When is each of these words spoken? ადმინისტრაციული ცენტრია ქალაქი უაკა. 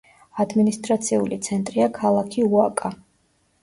ადმინისტრაციული 0.43 1.39
ცენტრია 1.51 1.89
ქალაქი 2.01 2.51
უაკა. 2.53 2.97